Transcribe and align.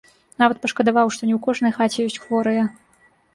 Нават 0.43 0.61
пашкадаваў, 0.63 1.11
што 1.17 1.21
не 1.25 1.35
ў 1.37 1.39
кожнай 1.49 1.75
хаце 1.77 1.99
ёсць 2.07 2.19
хворыя. 2.25 2.67